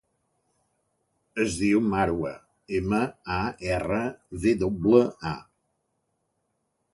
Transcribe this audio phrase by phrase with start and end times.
[1.43, 2.31] Es diu Marwa:
[2.79, 3.01] ema,
[3.37, 3.37] a,
[3.75, 4.01] erra,
[4.47, 5.35] ve doble, a.